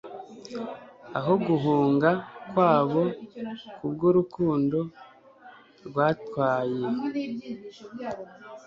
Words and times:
aho 1.17 1.33
guhunga 1.45 2.09
kwabo 2.49 3.03
kubwurukundo 3.77 4.79
rwatwaye 5.87 6.83